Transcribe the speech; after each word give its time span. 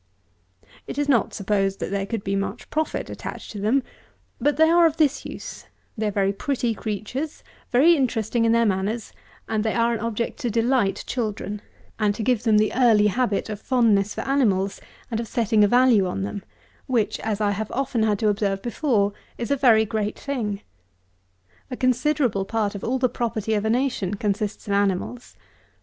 183. 0.85 0.91
It 0.91 0.97
is 0.97 1.07
not 1.07 1.31
supposed 1.31 1.79
that 1.79 1.91
there 1.91 2.07
could 2.07 2.23
be 2.23 2.35
much 2.35 2.67
profit 2.71 3.07
attached 3.07 3.51
to 3.51 3.59
them; 3.59 3.83
but 4.39 4.57
they 4.57 4.67
are 4.67 4.87
of 4.87 4.97
this 4.97 5.27
use; 5.27 5.65
they 5.95 6.07
are 6.07 6.11
very 6.11 6.33
pretty 6.33 6.73
creatures; 6.73 7.43
very 7.71 7.95
interesting 7.95 8.43
in 8.43 8.51
their 8.51 8.65
manners; 8.65 9.13
they 9.47 9.75
are 9.75 9.93
an 9.93 9.99
object 9.99 10.39
to 10.39 10.49
delight 10.49 11.03
children, 11.05 11.61
and 11.99 12.15
to 12.15 12.23
give 12.23 12.41
them 12.41 12.57
the 12.57 12.73
early 12.73 13.05
habit 13.05 13.47
of 13.47 13.61
fondness 13.61 14.15
for 14.15 14.21
animals 14.21 14.81
and 15.11 15.19
of 15.19 15.27
setting 15.27 15.63
a 15.63 15.67
value 15.67 16.07
on 16.07 16.23
them, 16.23 16.43
which, 16.87 17.19
as 17.19 17.39
I 17.39 17.51
have 17.51 17.69
often 17.71 18.01
had 18.01 18.17
to 18.19 18.29
observe 18.29 18.63
before, 18.63 19.13
is 19.37 19.51
a 19.51 19.55
very 19.55 19.85
great 19.85 20.17
thing. 20.17 20.63
A 21.69 21.77
considerable 21.77 22.43
part 22.45 22.73
of 22.73 22.83
all 22.83 22.97
the 22.97 23.07
property 23.07 23.53
of 23.53 23.65
a 23.65 23.69
nation 23.69 24.15
consists 24.15 24.65
of 24.65 24.73
animals. 24.73 25.35